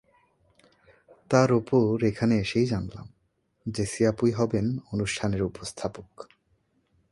[1.29, 3.07] তার ওপর এখানে এসেই জানলাম,
[3.65, 6.09] জেসি আপুই হবেন অনুষ্ঠানের উপস্থাপক।